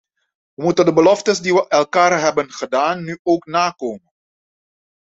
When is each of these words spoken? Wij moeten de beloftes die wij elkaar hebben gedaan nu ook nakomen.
Wij 0.53 0.65
moeten 0.65 0.85
de 0.85 0.93
beloftes 0.93 1.39
die 1.39 1.53
wij 1.53 1.67
elkaar 1.67 2.19
hebben 2.19 2.51
gedaan 2.51 3.03
nu 3.03 3.19
ook 3.23 3.45
nakomen. 3.45 4.11